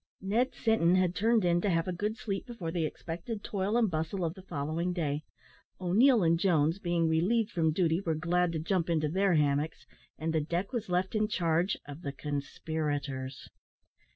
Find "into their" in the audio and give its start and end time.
8.89-9.35